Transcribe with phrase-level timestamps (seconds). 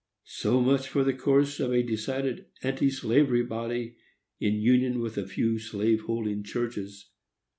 [0.25, 3.97] So much for the course of a decided anti slavery body
[4.39, 7.09] in union with a few slave holding churches.